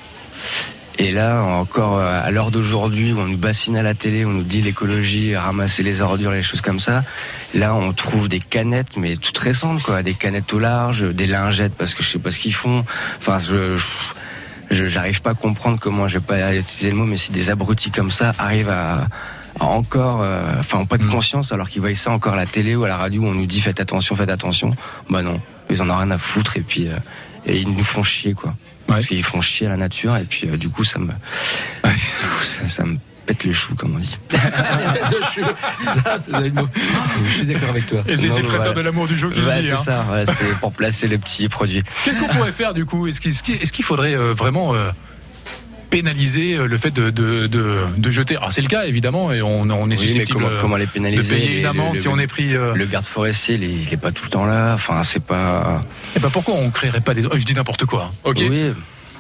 Et 0.97 1.11
là, 1.11 1.43
encore 1.43 1.99
euh, 1.99 2.21
à 2.25 2.31
l'heure 2.31 2.53
d'aujourd'hui, 2.53 3.13
où 3.13 3.19
on 3.19 3.27
nous 3.27 3.37
bassine 3.37 3.77
à 3.77 3.83
la 3.83 3.95
télé, 3.95 4.25
on 4.25 4.31
nous 4.31 4.43
dit 4.45 4.63
l'écologie, 4.63 5.35
ramasser 5.35 5.83
les 5.83 6.01
ordures, 6.01 6.31
les 6.31 6.43
choses 6.43 6.61
comme 6.61 6.79
ça. 6.79 7.03
Là, 7.53 7.75
on 7.75 7.93
trouve 7.93 8.29
des 8.29 8.39
canettes, 8.39 8.97
mais 8.97 9.17
toutes 9.17 9.39
récentes, 9.39 9.83
quoi, 9.83 10.05
des 10.05 10.15
canettes 10.15 10.53
au 10.53 10.61
large, 10.61 11.03
des 11.03 11.27
lingettes, 11.27 11.75
parce 11.77 11.95
que 11.95 12.05
je 12.05 12.11
sais 12.11 12.19
pas 12.21 12.31
ce 12.31 12.39
qu'ils 12.39 12.55
font. 12.55 12.85
Enfin, 13.19 13.39
je, 13.41 13.77
je 14.71 14.89
j'arrive 14.89 15.21
pas 15.21 15.31
à 15.31 15.35
comprendre 15.35 15.79
comment, 15.81 16.07
je 16.07 16.19
vais 16.19 16.25
pas 16.25 16.55
utiliser 16.55 16.91
le 16.91 16.97
mot, 16.97 17.07
mais 17.07 17.17
si 17.17 17.33
des 17.33 17.51
abrutis 17.51 17.91
comme 17.91 18.13
ça 18.13 18.33
arrivent 18.39 18.71
à, 18.71 19.09
à 19.59 19.65
encore, 19.65 20.21
euh, 20.23 20.43
enfin, 20.61 20.79
ont 20.79 20.87
pas 20.87 20.99
de 20.99 21.05
Mm. 21.05 21.11
conscience, 21.11 21.51
alors 21.51 21.69
qu'ils 21.69 21.81
voient 21.83 21.95
ça 21.97 22.13
encore 22.13 22.35
à 22.35 22.37
la 22.37 22.47
télé 22.47 22.77
ou 22.77 22.85
à 22.85 22.89
la 22.89 22.97
radio, 22.97 23.23
où 23.23 23.27
on 23.27 23.35
nous 23.35 23.47
dit 23.47 23.61
faites 23.61 23.81
attention, 23.81 24.15
faites 24.15 24.31
attention. 24.31 24.71
Bah 25.11 25.23
non, 25.23 25.41
ils 25.71 25.83
en 25.83 25.91
ont 25.91 25.97
rien 25.97 26.11
à 26.11 26.19
foutre 26.19 26.57
et 26.57 26.61
puis 26.61 26.89
euh, 26.89 26.97
et 27.47 27.59
ils 27.59 27.69
nous 27.69 27.85
font 27.85 28.03
chier, 28.03 28.35
quoi. 28.35 28.55
Parce 28.87 29.07
qu'ils 29.07 29.25
font 29.25 29.41
chier 29.41 29.69
la 29.69 29.77
nature 29.77 30.17
et 30.17 30.25
puis 30.25 30.49
euh, 30.49 30.57
du 30.57 30.69
coup 30.69 30.85
ça 30.85 30.99
me 30.99 31.13
ça, 32.43 32.69
ça 32.69 32.85
me 32.85 32.99
pète 33.25 33.45
le 33.45 33.53
chou 33.53 33.75
comme 33.75 33.97
on 33.97 33.99
dit. 33.99 34.19
Ça. 35.81 36.17
Je 37.25 37.31
suis 37.31 37.47
d'accord 37.47 37.71
avec 37.71 37.87
toi. 37.87 38.03
Et 38.07 38.17
c'est 38.17 38.27
le 38.27 38.33
voilà. 38.33 38.49
traiteur 38.49 38.75
de 38.75 38.81
l'amour 38.81 39.07
du 39.07 39.19
jeu 39.19 39.31
qui 39.31 39.41
dit. 39.41 39.47
c'est 39.63 39.73
hein. 39.73 39.77
ça, 39.77 40.07
c'était 40.27 40.55
pour 40.61 40.73
placer 40.73 41.07
le 41.07 41.19
petit 41.19 41.49
produit. 41.49 41.83
Qu'est-ce 42.05 42.19
qu'on 42.19 42.29
pourrait 42.29 42.53
faire 42.53 42.75
du 42.75 42.85
coup? 42.85 43.07
Est-ce 43.07 43.21
qu'il 43.21 43.33
est-ce 43.33 43.73
qu'il 43.73 43.85
faudrait 43.85 44.15
euh, 44.15 44.33
vraiment 44.33 44.75
euh, 44.75 44.91
pénaliser 45.95 46.55
euh, 46.57 46.67
le 46.67 46.79
fait 46.79 46.91
de, 46.91 47.11
de, 47.11 47.47
de, 47.47 47.77
de 47.97 48.11
jeter 48.11 48.37
Alors 48.37 48.53
c'est 48.53 48.61
le 48.61 48.67
cas 48.69 48.85
évidemment 48.87 49.33
et 49.33 49.43
on, 49.43 49.61
on 49.63 49.67
est 49.69 49.73
Oui, 49.73 49.89
mais 49.91 49.97
susceptible 49.97 50.39
comment, 50.41 50.49
euh, 50.51 50.61
comment 50.61 50.77
les 50.77 50.87
de 50.87 50.91
pénaliser 50.91 51.35
payer 51.35 51.49
les- 51.55 51.61
une 51.61 51.67
amende 51.67 51.95
le, 51.95 51.99
si 52.01 52.09
on 52.09 52.19
est 52.19 52.27
pris. 52.27 52.55
euh, 52.55 52.75
le 52.75 52.87
garde 52.87 53.05
forestier, 53.07 53.55
il 53.55 53.65
est, 53.65 53.69
il 53.73 53.93
est 53.93 53.97
pas 53.97 54.13
tout 54.13 54.25
le 54.25 54.31
temps 54.31 54.45
là. 54.47 54.73
Enfin, 54.75 55.03
c'est 55.05 55.23
pas. 55.23 55.83
Eh 56.17 56.21
ben 56.21 56.31
pourquoi 56.31 56.55
on 56.55 56.71
créerait 56.71 57.01
pas 57.01 57.15
des. 57.15 57.25
oh, 57.27 57.31
je 57.37 57.45
dis 57.45 57.55
n'importe 57.55 57.85
quoi. 57.85 58.11
hein. 58.13 58.17
Ok. 58.25 58.39
Oui, 58.51 58.73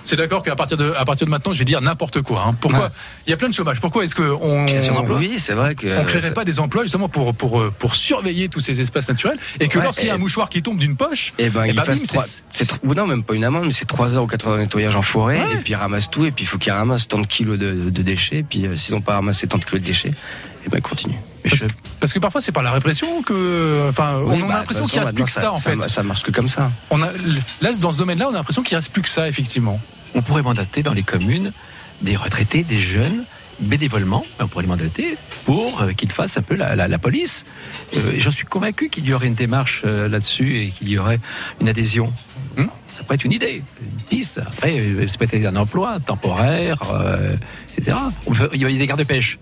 C'est 0.04 0.16
d'accord 0.16 0.42
qu'à 0.42 0.54
partir 0.54 0.76
de 0.76 0.92
à 0.96 1.04
partir 1.04 1.26
de 1.26 1.30
maintenant, 1.30 1.52
je 1.54 1.58
vais 1.58 1.64
dire 1.64 1.80
n'importe 1.80 2.20
quoi. 2.22 2.44
hein. 2.46 2.54
Pourquoi 2.60 2.80
Ouais. 2.80 2.86
Il 3.26 3.30
y 3.30 3.32
a 3.32 3.36
plein 3.36 3.48
de 3.48 3.54
chômage. 3.54 3.80
Pourquoi 3.80 4.04
est-ce 4.04 4.14
que 4.14 4.22
on 4.40 4.66
Création 4.66 4.94
d'emplois. 4.94 5.16
oui, 5.18 5.34
c'est 5.38 5.54
vrai 5.54 5.74
que. 5.74 5.86
on 5.98 6.04
créerait 6.04 6.20
ça- 6.28 6.32
pas 6.32 6.44
des 6.44 6.60
emplois 6.60 6.82
justement 6.82 7.08
pour 7.08 7.34
pour 7.34 7.60
euh, 7.60 7.72
pour 7.78 7.94
surveiller 7.96 8.48
tous 8.48 8.60
ces 8.60 8.80
espaces 8.80 9.08
naturels 9.08 9.38
et 9.60 9.68
que 9.68 9.78
Ouais, 9.78 9.84
lorsqu'il 9.84 10.06
y 10.08 10.10
a 10.10 10.14
un 10.14 10.16
et- 10.16 10.20
mouchoir 10.20 10.48
qui 10.50 10.62
tombe 10.62 10.78
d'une 10.78 10.96
poche, 10.96 11.32
Eh 11.38 11.48
ben, 11.48 11.62
Eh 11.64 11.70
il 11.70 11.74
ben, 11.74 11.84
fasse 11.84 12.02
bim, 12.12 12.20
c'est- 12.50 12.84
non, 12.84 13.06
même 13.06 13.22
pas 13.22 13.34
une 13.34 13.44
amende, 13.44 13.64
mais 13.66 13.72
c'est 13.72 13.86
3 13.86 14.14
heures 14.14 14.24
ou 14.24 14.26
4 14.26 14.46
heures 14.48 14.56
de 14.56 14.60
nettoyage 14.62 14.94
en 14.94 15.02
forêt, 15.02 15.38
Ouais. 15.40 15.52
et 15.54 15.56
puis 15.56 15.72
il 15.72 15.76
ramasse 15.76 16.10
tout, 16.10 16.24
et 16.26 16.30
puis 16.30 16.44
il 16.44 16.46
faut 16.46 16.58
qu'il 16.58 16.72
ramasse 16.72 17.08
tant 17.08 17.18
de 17.20 17.26
kilos 17.26 17.58
de, 17.58 17.72
de 17.90 18.02
déchets, 18.02 18.38
et 18.38 18.42
puis 18.42 18.66
euh, 18.66 18.76
s'ils 18.76 18.94
n'ont 18.94 19.00
pas 19.00 19.14
ramassé 19.14 19.46
tant 19.46 19.58
de 19.58 19.64
kilos 19.64 19.80
de 19.80 19.86
déchets, 19.86 20.12
et 20.64 20.68
ben, 20.68 20.78
il 20.78 20.82
continue. 20.82 21.14
parce, 21.42 21.64
parce 22.00 22.12
que 22.12 22.18
parfois 22.18 22.40
c'est 22.40 22.52
par 22.52 22.62
la 22.62 22.72
répression 22.72 23.22
que 23.22 23.86
enfin 23.88 24.14
on 24.26 24.30
a 24.44 24.46
bah, 24.46 24.54
l'impression 24.58 24.84
qu'il 24.84 24.98
reste 25.00 25.14
plus 25.14 25.24
que 25.24 25.30
ça 25.30 25.52
en 25.52 25.58
fait. 25.58 25.78
Ça, 25.82 25.88
ça 25.88 26.02
marche 26.02 26.22
que 26.22 26.30
comme 26.30 26.48
ça. 26.48 26.70
On 26.90 27.02
a 27.02 27.08
là 27.60 27.72
dans 27.74 27.92
ce 27.92 27.98
domaine-là, 27.98 28.26
on 28.28 28.34
a 28.34 28.38
l'impression 28.38 28.62
qu'il 28.62 28.76
reste 28.76 28.90
plus 28.92 29.02
que 29.02 29.08
ça 29.08 29.28
effectivement. 29.28 29.80
on 30.14 30.22
pourrait 30.22 30.42
mandater 30.42 30.82
dans 30.82 30.94
les 30.94 31.02
communes 31.02 31.52
des 32.02 32.16
retraités, 32.16 32.64
des 32.64 32.76
jeunes, 32.76 33.24
bénévolement, 33.60 34.24
on 34.40 34.48
pourrait 34.48 34.64
les 34.64 34.68
mandater 34.68 35.16
pour 35.44 35.80
euh, 35.82 35.92
qu'ils 35.92 36.10
fassent 36.10 36.36
un 36.36 36.42
peu 36.42 36.54
la, 36.56 36.74
la- 36.76 36.88
la 36.88 36.98
police. 36.98 37.44
Euh, 37.96 38.12
et 38.12 38.20
J'en 38.20 38.30
suis 38.32 38.44
convaincu 38.44 38.88
qu'il 38.90 39.06
y 39.06 39.12
aurait 39.14 39.28
une 39.28 39.34
démarche 39.34 39.82
euh, 39.84 40.08
là-dessus 40.08 40.58
et 40.60 40.68
qu'il 40.70 40.88
y 40.88 40.98
aurait 40.98 41.20
une 41.60 41.68
adhésion. 41.68 42.12
Hmm. 42.56 42.66
Ça 42.92 43.02
pourrait 43.04 43.14
être 43.14 43.24
une 43.24 43.32
idée, 43.32 43.62
une 43.80 44.02
piste. 44.10 44.38
Après, 44.38 44.72
euh, 44.78 45.06
ça 45.08 45.16
peut 45.18 45.26
être 45.30 45.46
un 45.46 45.56
emploi 45.56 45.98
temporaire, 46.04 46.78
euh, 46.92 47.36
etc. 47.78 47.96
Il 48.52 48.60
y 48.60 48.64
a 48.64 48.68
des 48.68 48.86
gardes 48.86 49.00
de 49.00 49.04
pêche. 49.04 49.38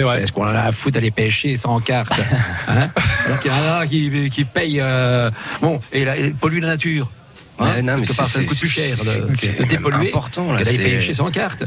C'est 0.00 0.04
vrai. 0.06 0.22
Est-ce 0.22 0.32
qu'on 0.32 0.44
en 0.44 0.54
a 0.54 0.60
à 0.60 0.72
foutre 0.72 0.94
d'aller 0.94 1.10
pêcher 1.10 1.58
sans 1.58 1.78
carte 1.80 2.12
hein 2.68 2.88
Alors 3.26 3.38
qu'il 3.40 3.50
y 3.50 3.54
en 3.54 3.74
a 3.74 3.86
qui, 3.86 4.30
qui 4.30 4.44
payent. 4.44 4.80
euh, 4.80 5.30
bon, 5.60 5.78
et, 5.92 6.02
et 6.02 6.30
pollue 6.30 6.60
la 6.60 6.68
nature. 6.68 7.10
Hein 7.58 7.82
non, 7.82 7.98
mais 7.98 8.06
c'est- 8.06 8.14
ça 8.24 8.42
coûte 8.42 8.58
plus 8.58 8.70
cher 8.70 8.96
c'est- 8.96 9.20
de, 9.20 9.28
c'est 9.36 9.58
de 9.58 9.64
dépolluer 9.64 10.08
important, 10.08 10.50
là, 10.52 10.62
d'aller 10.62 10.78
pêcher 10.78 11.12
sans 11.12 11.30
carte. 11.30 11.64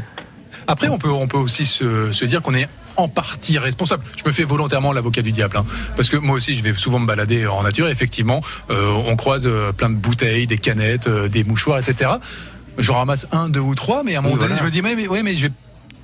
Après, 0.66 0.88
on 0.88 0.98
peut, 0.98 1.10
on 1.10 1.28
peut 1.28 1.38
aussi 1.38 1.64
se, 1.64 2.10
se 2.10 2.24
dire 2.24 2.42
qu'on 2.42 2.54
est 2.54 2.66
en 2.96 3.06
partie 3.06 3.56
responsable. 3.58 4.02
Je 4.16 4.28
me 4.28 4.32
fais 4.32 4.42
volontairement 4.42 4.92
l'avocat 4.92 5.22
du 5.22 5.30
diable, 5.30 5.56
hein, 5.58 5.64
parce 5.94 6.08
que 6.08 6.16
moi 6.16 6.34
aussi, 6.34 6.56
je 6.56 6.62
vais 6.64 6.74
souvent 6.74 6.98
me 6.98 7.06
balader 7.06 7.46
en 7.46 7.62
nature. 7.62 7.86
Et 7.86 7.92
effectivement, 7.92 8.40
euh, 8.70 8.90
on 9.06 9.14
croise 9.14 9.46
euh, 9.46 9.70
plein 9.70 9.90
de 9.90 9.94
bouteilles, 9.94 10.48
des 10.48 10.58
canettes, 10.58 11.06
euh, 11.06 11.28
des 11.28 11.44
mouchoirs, 11.44 11.78
etc. 11.78 12.10
J'en 12.78 12.94
ramasse 12.94 13.28
un, 13.30 13.48
deux 13.48 13.60
ou 13.60 13.76
trois, 13.76 14.02
mais 14.02 14.16
à 14.16 14.18
un 14.18 14.22
moment 14.22 14.34
Oui, 14.34 14.40
donné, 14.40 14.54
voilà. 14.54 14.62
je 14.62 14.66
me 14.66 14.70
dis, 14.72 14.82
mais, 14.82 14.96
mais, 14.96 15.06
ouais, 15.06 15.22
mais 15.22 15.36
je 15.36 15.46
vais 15.46 15.52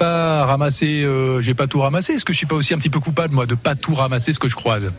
pas 0.00 0.44
ramasser, 0.46 1.02
euh, 1.04 1.40
j'ai 1.42 1.54
pas 1.54 1.66
tout 1.66 1.80
ramassé. 1.80 2.14
Est-ce 2.14 2.24
que 2.24 2.32
je 2.32 2.38
suis 2.38 2.46
pas 2.46 2.54
aussi 2.56 2.72
un 2.74 2.78
petit 2.78 2.88
peu 2.90 3.00
coupable, 3.00 3.34
moi, 3.34 3.44
de 3.46 3.54
pas 3.54 3.74
tout 3.74 3.94
ramasser 3.94 4.32
ce 4.32 4.38
que 4.38 4.48
je 4.48 4.54
croise 4.56 4.90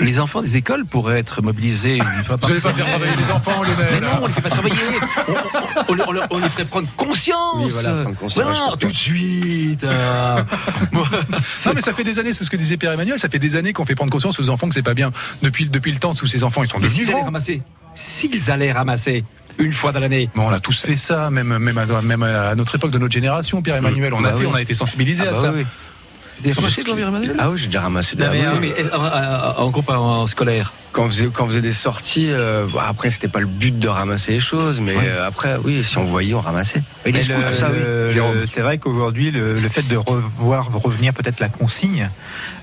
Les 0.00 0.18
enfants 0.18 0.40
des 0.42 0.56
écoles 0.56 0.84
pourraient 0.86 1.18
être 1.18 1.42
mobilisés 1.42 1.98
Vous 1.98 2.04
n'allez 2.04 2.60
pas 2.60 2.72
faire 2.72 2.86
travailler 2.86 3.16
les 3.16 3.30
enfants, 3.30 3.62
Mais 3.78 4.00
Lionel 4.00 4.02
non, 4.02 4.08
on 4.22 4.26
les 4.26 4.32
fait 4.32 4.40
pas 4.40 4.48
travailler. 4.48 4.74
On, 5.28 5.32
on- 5.32 5.36
on 5.90 5.94
leur- 5.94 6.08
on 6.08 6.12
leur- 6.12 6.26
on 6.30 6.38
les 6.38 6.48
ferait 6.48 6.64
prendre 6.64 6.88
conscience. 6.96 7.38
Oui, 7.58 7.68
voilà, 7.70 8.02
prendre 8.02 8.16
conscience, 8.18 8.78
tout 8.78 8.88
de 8.88 8.96
suite. 8.96 9.84
euh. 9.84 10.42
Non, 10.92 11.72
mais 11.74 11.82
ça 11.82 11.92
fait 11.92 12.04
des 12.04 12.18
années, 12.18 12.32
c'est 12.32 12.44
ce 12.44 12.50
que 12.50 12.56
disait 12.56 12.78
Pierre 12.78 12.92
Emmanuel, 12.92 13.18
ça 13.18 13.28
fait 13.28 13.38
des 13.38 13.54
années 13.56 13.72
qu'on 13.74 13.84
fait 13.84 13.94
prendre 13.94 14.10
conscience 14.10 14.40
aux 14.40 14.48
enfants 14.48 14.68
que 14.68 14.74
c'est 14.74 14.82
pas 14.82 14.94
bien. 14.94 15.10
Depuis, 15.42 15.66
depuis 15.66 15.92
le 15.92 15.98
temps 15.98 16.12
où 16.20 16.26
ces 16.26 16.42
enfants, 16.42 16.64
ils 16.64 16.70
sont 16.70 16.78
Mais 16.78 16.88
devenus 16.88 17.04
s'ils 17.06 17.14
allaient 17.14 17.22
ramasser, 17.24 17.62
s'ils 17.94 18.50
allaient 18.50 18.72
ramasser 18.72 19.24
une 19.58 19.72
fois 19.72 19.92
dans 19.92 20.00
l'année. 20.00 20.30
Mais 20.34 20.42
on 20.42 20.50
a 20.50 20.60
tous 20.60 20.80
fait 20.80 20.96
ça, 20.96 21.30
même, 21.30 21.58
même, 21.58 21.78
à, 21.78 22.02
même 22.02 22.22
à 22.22 22.54
notre 22.54 22.74
époque, 22.74 22.90
de 22.90 22.98
notre 22.98 23.12
génération, 23.12 23.62
Pierre 23.62 23.76
Emmanuel. 23.76 24.14
On 24.14 24.24
a 24.24 24.30
Bah 24.30 24.36
fait, 24.36 24.44
oui. 24.44 24.50
on 24.52 24.54
a 24.54 24.62
été 24.62 24.74
sensibilisés 24.74 25.22
Ah 25.26 25.30
à 25.30 25.32
bah 25.32 25.40
ça. 25.40 25.52
oui. 25.52 25.64
Des 26.40 26.52
ramasser, 26.52 26.82
Jean-Pierre 26.84 27.08
Emmanuel 27.08 27.36
Ah 27.38 27.50
oui, 27.50 27.58
j'ai 27.58 27.66
déjà 27.66 27.82
ramassé 27.82 28.16
de 28.16 28.20
la 28.22 28.30
mais, 28.30 28.40
oui, 28.48 28.58
mais, 28.60 28.74
euh, 28.82 28.88
euh, 28.92 29.52
en 29.58 29.70
groupe 29.70 29.88
en 29.90 30.26
scolaire. 30.26 30.72
Quand 30.92 31.04
on 31.04 31.10
faisait, 31.10 31.28
quand 31.32 31.44
on 31.44 31.48
faisait 31.48 31.60
des 31.62 31.72
sorties, 31.72 32.28
euh, 32.30 32.66
bon, 32.70 32.78
après 32.78 33.10
c'était 33.10 33.28
pas 33.28 33.40
le 33.40 33.46
but 33.46 33.78
de 33.78 33.88
ramasser 33.88 34.32
les 34.32 34.40
choses, 34.40 34.80
mais 34.80 34.94
Ouais. 34.94 35.04
euh, 35.06 35.26
après 35.26 35.56
oui, 35.64 35.82
si 35.82 35.96
on 35.98 36.04
voyait, 36.04 36.34
on 36.34 36.40
ramassait. 36.40 36.82
Mais 37.06 37.12
le- 37.12 37.22
ça, 37.52 37.70
oui. 37.70 38.46
c'est 38.52 38.60
vrai 38.60 38.78
qu'aujourd'hui, 38.78 39.30
le, 39.30 39.54
le 39.54 39.68
fait 39.68 39.86
de 39.88 39.96
revoir 39.96 40.70
revenir 40.72 41.14
peut-être 41.14 41.40
la 41.40 41.48
consigne, 41.48 42.08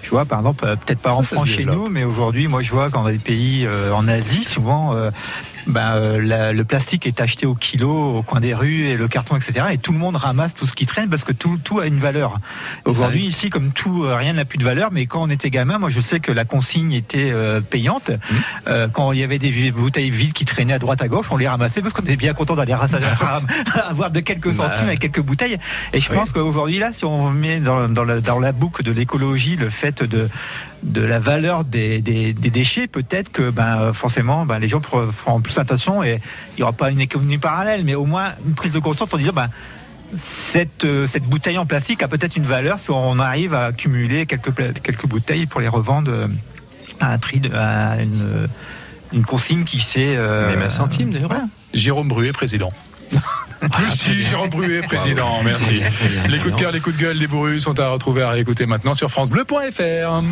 je 0.03 0.09
vois 0.11 0.25
par 0.25 0.39
exemple, 0.39 0.63
euh, 0.65 0.75
peut-être 0.75 0.99
pas 0.99 1.11
en 1.13 1.23
ça 1.23 1.35
France 1.35 1.49
chez 1.49 1.65
nous, 1.65 1.89
mais 1.89 2.03
aujourd'hui, 2.03 2.47
moi 2.47 2.61
je 2.61 2.71
vois 2.71 2.89
quand 2.89 3.03
dans 3.03 3.09
les 3.09 3.17
pays 3.17 3.65
euh, 3.65 3.91
en 3.93 4.07
Asie, 4.07 4.43
souvent, 4.43 4.93
ben, 5.67 6.17
la- 6.19 6.51
le 6.53 6.63
plastique 6.63 7.05
est 7.05 7.21
acheté 7.21 7.45
au 7.45 7.53
kilo 7.53 7.89
au 8.17 8.23
coin 8.23 8.39
des 8.39 8.53
rues 8.55 8.87
et 8.89 8.95
le 8.97 9.07
carton, 9.07 9.35
etc. 9.35 9.67
Et 9.73 9.77
tout 9.77 9.91
le 9.91 9.97
monde 9.99 10.15
ramasse 10.15 10.53
tout 10.55 10.65
ce 10.65 10.73
qui 10.73 10.85
traîne 10.85 11.09
parce 11.09 11.23
que 11.23 11.33
tout, 11.33 11.59
tout 11.63 11.79
a 11.79 11.85
une 11.85 11.99
valeur. 11.99 12.39
Aujourd'hui, 12.85 13.25
ici, 13.25 13.49
comme 13.49 13.71
tout, 13.71 14.01
rien 14.07 14.33
n'a 14.33 14.45
plus 14.45 14.57
de 14.57 14.63
valeur, 14.63 14.89
mais 14.91 15.05
quand 15.05 15.21
on 15.23 15.29
était 15.29 15.49
gamin, 15.49 15.77
moi 15.77 15.89
je 15.89 15.99
sais 15.99 16.19
que 16.19 16.31
la 16.31 16.45
consigne 16.45 16.93
était 16.93 17.31
payante. 17.69 18.11
Euh, 18.67 18.87
quand 18.91 19.11
il 19.11 19.19
y 19.19 19.23
avait 19.23 19.39
des 19.39 19.71
bouteilles 19.71 20.09
vides 20.09 20.33
qui 20.33 20.45
traînaient 20.45 20.73
à 20.73 20.79
droite 20.79 21.01
à 21.01 21.07
gauche, 21.07 21.27
on 21.31 21.37
les 21.37 21.47
ramassait 21.47 21.81
parce 21.81 21.93
qu'on 21.93 22.03
était 22.03 22.15
bien 22.15 22.33
content 22.33 22.55
d'aller 22.55 22.73
avoir 23.87 24.11
de 24.11 24.19
quelques 24.19 24.55
Bah. 24.55 24.69
centimes 24.69 24.87
avec 24.87 24.99
quelques 24.99 25.21
bouteilles. 25.21 25.57
Et 25.93 25.99
je 25.99 26.09
Oui. 26.09 26.15
pense 26.17 26.31
qu'aujourd'hui, 26.31 26.79
là, 26.79 26.91
si 26.93 27.05
on 27.05 27.29
met 27.31 27.59
dans, 27.59 27.87
dans 27.89 28.03
la, 28.03 28.21
dans 28.21 28.39
la 28.39 28.51
boucle 28.51 28.83
de 28.83 28.91
l'écologie 28.91 29.55
le 29.55 29.69
fait 29.69 30.03
de 30.03 30.29
de 30.81 31.01
la 31.01 31.19
valeur 31.19 31.65
des, 31.65 31.99
des, 31.99 32.31
des 32.31 32.49
déchets, 32.49 32.87
peut-être 32.87 33.33
que 33.33 33.49
ben, 33.49 33.91
forcément 33.91 34.45
ben, 34.45 34.59
les 34.59 34.69
gens 34.69 34.79
feront- 34.81 35.41
plus 35.41 35.57
attention 35.57 36.03
et 36.05 36.21
il 36.53 36.55
n'y 36.57 36.63
aura 36.63 36.71
pas 36.71 36.89
une 36.89 37.01
économie 37.01 37.37
parallèle, 37.37 37.83
mais 37.83 37.95
au 37.95 38.05
moins 38.05 38.27
une 38.47 38.53
prise 38.55 38.71
de 38.71 38.79
conscience 38.79 39.13
en 39.13 39.17
disant 39.17 39.33
ben, 39.35 39.49
cette, 40.15 40.85
euh, 40.85 41.05
cette 41.05 41.23
bouteille 41.25 41.57
en 41.57 41.65
plastique 41.65 42.01
a 42.01 42.07
peut-être 42.07 42.37
une 42.37 42.45
valeur 42.45 42.79
si 42.79 42.91
on 42.91 43.19
arrive 43.19 43.53
à 43.53 43.65
accumuler 43.65 44.25
quelques, 44.25 44.53
quelques 44.81 45.05
bouteilles 45.05 45.47
pour 45.47 45.59
les 45.59 45.67
revendre 45.67 46.11
euh, 46.11 46.27
à 46.99 47.11
un 47.13 47.17
prix, 47.17 47.39
de, 47.39 47.51
à 47.53 47.97
une, 48.01 48.47
une 49.13 49.23
consigne 49.25 49.63
qui 49.63 49.79
s'est. 49.79 50.15
euh, 50.15 50.49
Même 50.49 50.61
un 50.61 50.69
centime, 50.69 51.11
d'ailleurs. 51.11 51.29
voilà. 51.29 51.45
Jérôme 51.73 52.07
Bruet, 52.07 52.31
président. 52.31 52.71
Merci 53.79 54.23
Jérôme 54.23 54.49
Bruet, 54.49 54.81
président. 54.83 55.41
Merci. 55.43 55.79
Bien. 55.79 56.23
Les 56.29 56.37
coups 56.39 56.53
de 56.53 56.59
cœur, 56.59 56.71
les 56.71 56.79
coups 56.79 56.95
de 56.97 57.01
gueule, 57.01 57.17
les 57.17 57.27
bourrus 57.27 57.63
sont 57.63 57.77
à 57.79 57.89
retrouver 57.89 58.21
à 58.23 58.29
réécouter 58.29 58.65
maintenant 58.65 58.93
sur 58.93 59.09
FranceBleu.fr. 59.09 60.23